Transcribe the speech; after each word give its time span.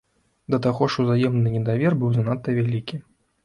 Да 0.53 0.59
таго 0.65 0.87
ж 0.93 1.03
узаемны 1.03 1.47
недавер 1.59 2.01
быў 2.03 2.11
занадта 2.19 2.59
вялікі. 2.61 2.95